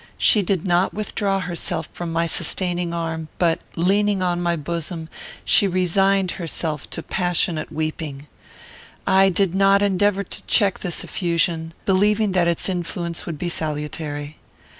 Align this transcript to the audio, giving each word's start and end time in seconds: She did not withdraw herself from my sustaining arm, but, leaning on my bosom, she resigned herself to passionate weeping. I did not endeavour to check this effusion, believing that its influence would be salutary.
She 0.17 0.41
did 0.41 0.65
not 0.65 0.95
withdraw 0.95 1.39
herself 1.39 1.87
from 1.93 2.11
my 2.11 2.25
sustaining 2.25 2.91
arm, 2.91 3.27
but, 3.37 3.59
leaning 3.75 4.23
on 4.23 4.41
my 4.41 4.55
bosom, 4.55 5.09
she 5.45 5.67
resigned 5.67 6.31
herself 6.31 6.89
to 6.89 7.03
passionate 7.03 7.71
weeping. 7.71 8.25
I 9.05 9.29
did 9.29 9.53
not 9.53 9.83
endeavour 9.83 10.23
to 10.23 10.45
check 10.47 10.79
this 10.79 11.03
effusion, 11.03 11.75
believing 11.85 12.31
that 12.31 12.47
its 12.47 12.67
influence 12.67 13.27
would 13.27 13.37
be 13.37 13.47
salutary. 13.47 14.37